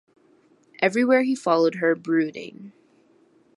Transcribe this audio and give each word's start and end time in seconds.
Everywhere 0.79 1.21
he 1.21 1.35
followed 1.35 1.75
her, 1.75 1.93
brooding. 1.93 2.71